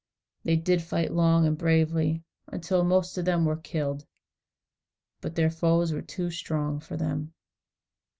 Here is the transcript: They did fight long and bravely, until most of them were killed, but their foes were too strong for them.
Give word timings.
They 0.43 0.55
did 0.55 0.81
fight 0.81 1.13
long 1.13 1.45
and 1.45 1.55
bravely, 1.55 2.23
until 2.47 2.83
most 2.83 3.19
of 3.19 3.25
them 3.25 3.45
were 3.45 3.55
killed, 3.55 4.07
but 5.21 5.35
their 5.35 5.51
foes 5.51 5.93
were 5.93 6.01
too 6.01 6.31
strong 6.31 6.79
for 6.79 6.97
them. 6.97 7.35